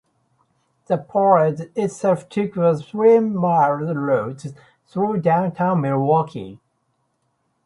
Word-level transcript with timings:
The 0.87 0.97
parade 0.97 1.69
itself 1.75 2.27
took 2.27 2.57
a 2.57 2.75
three-mile 2.75 3.73
route 3.75 4.47
through 4.87 5.21
downtown 5.21 5.79
Milwaukee. 5.81 6.59